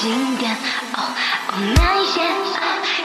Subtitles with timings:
[0.00, 0.56] 经点
[0.94, 1.02] 哦
[1.48, 2.20] 哦慢一些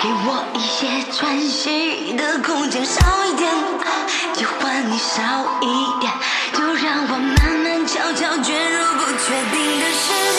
[0.00, 3.50] 给我一些喘息的空间少一点
[4.32, 5.20] 喜欢你少
[5.60, 6.12] 一点
[6.52, 10.04] 就让我慢慢悄悄卷入不确定的世
[10.36, 10.38] 界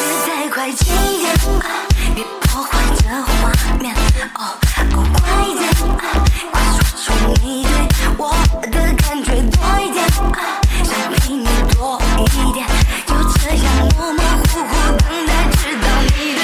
[0.00, 1.30] 别太快进点
[1.60, 1.70] 啊
[2.12, 3.94] 别破坏这画面
[4.34, 4.58] 哦
[4.96, 5.62] 哦快一点
[5.96, 6.02] 快
[6.96, 7.70] 说出你对
[8.18, 10.04] 我的感觉多一点
[10.82, 12.66] 想陪你多一点
[13.06, 13.64] 就这样
[13.96, 15.43] 模模糊糊等待。
[16.12, 16.43] need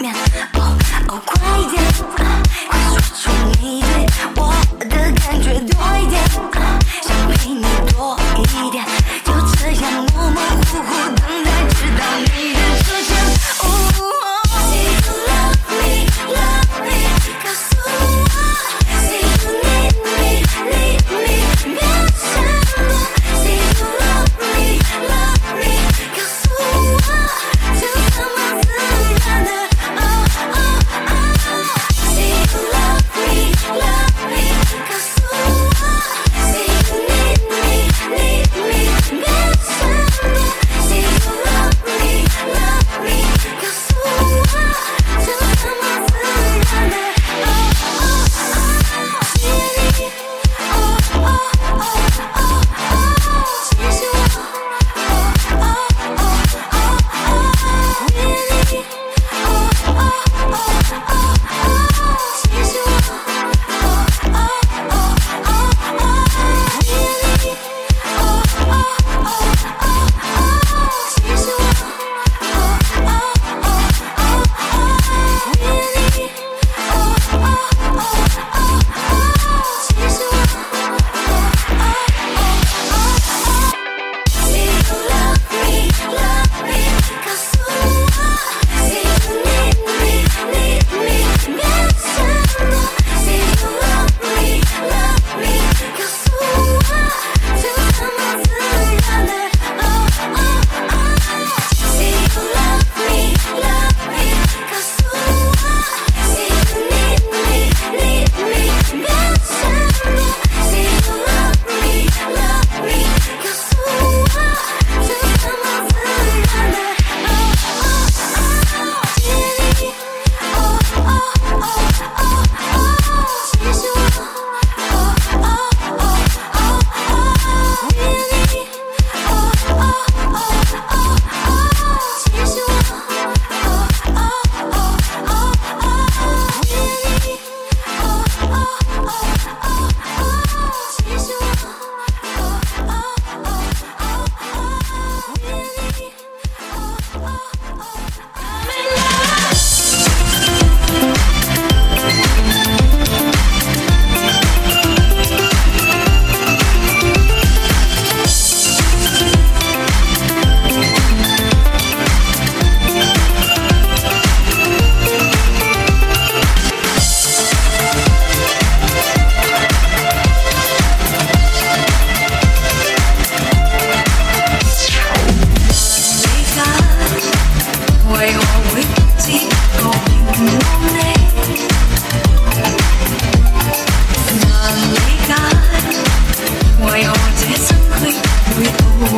[0.00, 0.14] 面，
[0.54, 2.49] 哦哦，快点！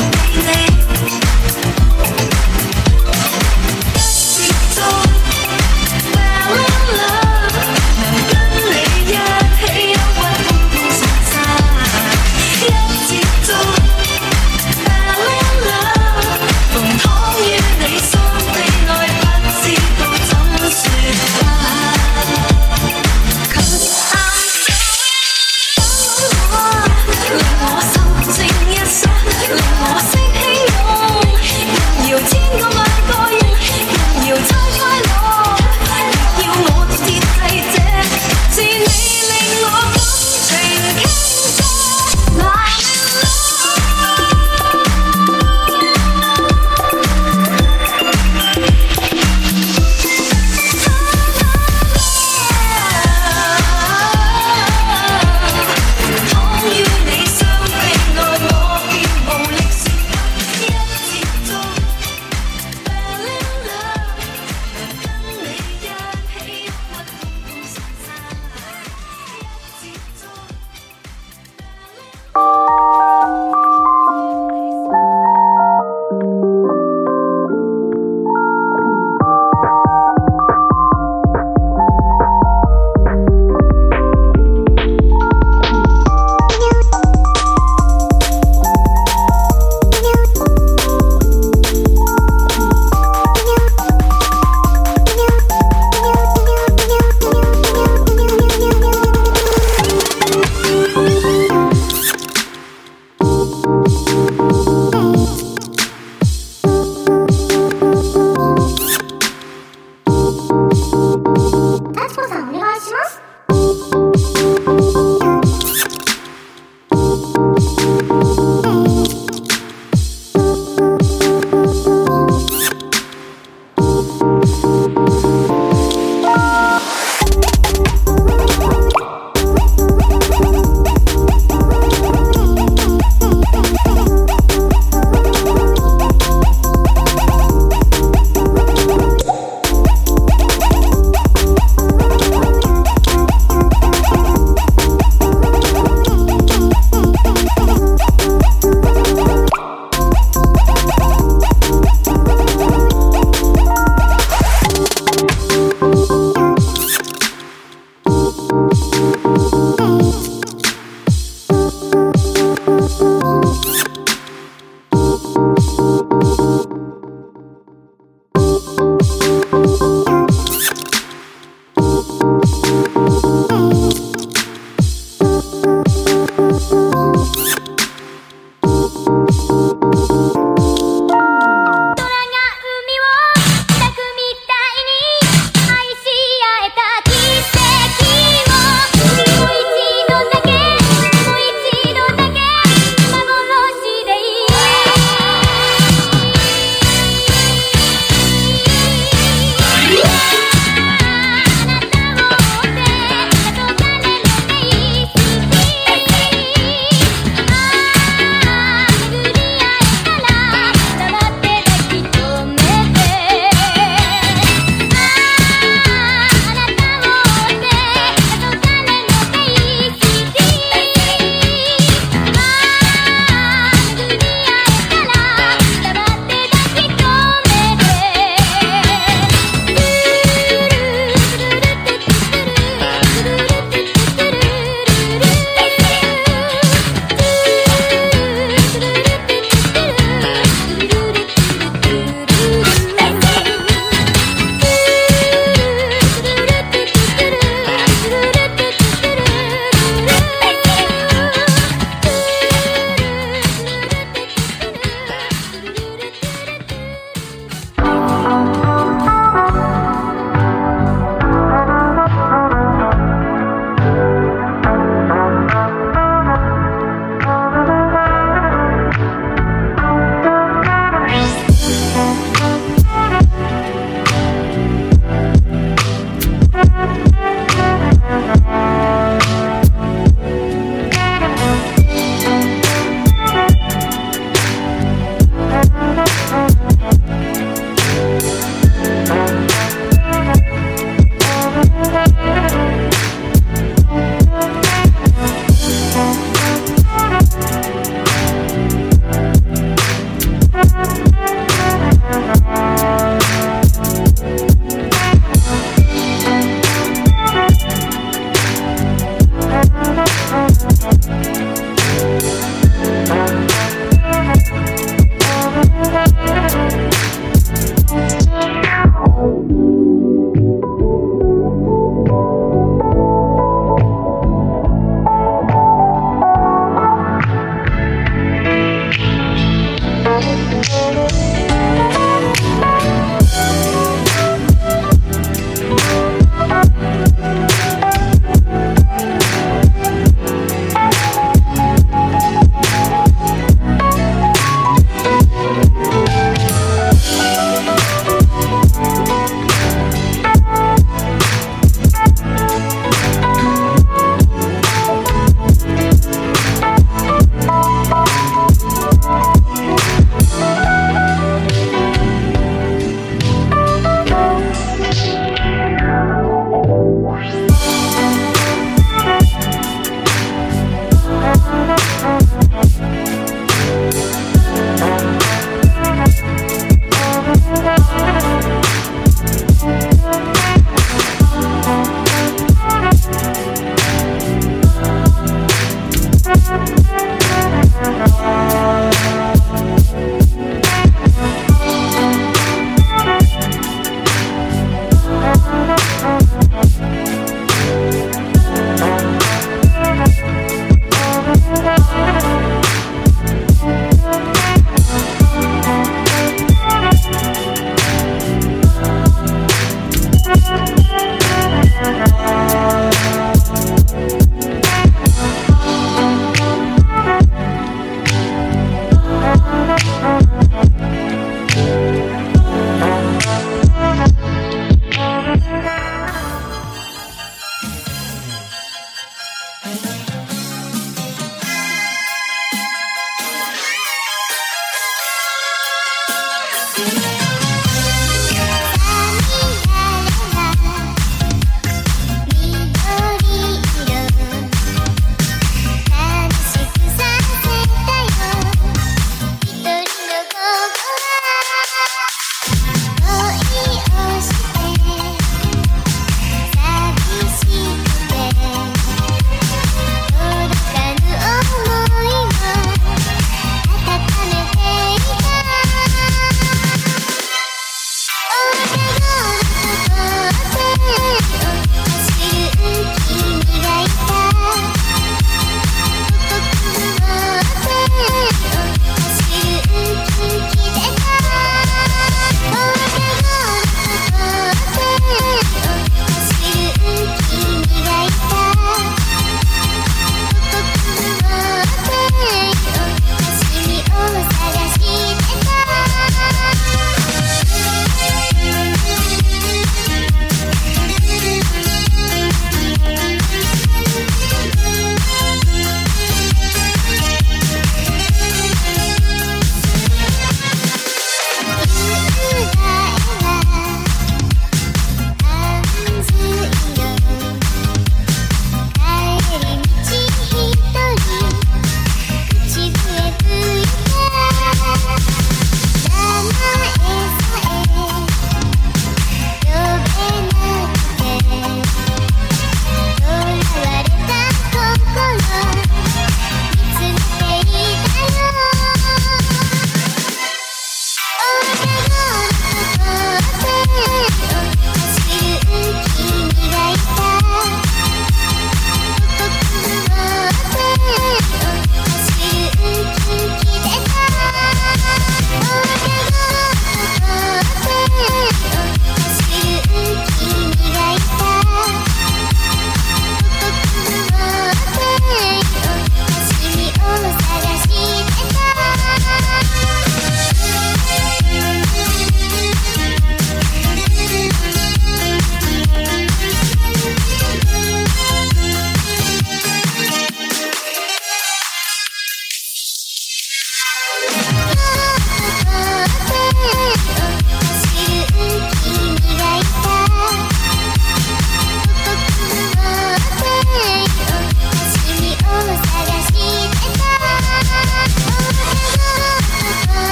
[0.00, 0.69] baby.